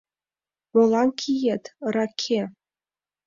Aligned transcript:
—Молан 0.73 1.09
киет, 1.19 1.63
раке? 1.93 2.41